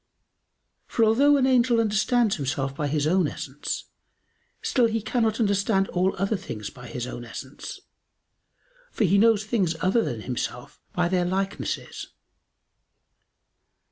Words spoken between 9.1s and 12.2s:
knows things other than himself by their likenesses.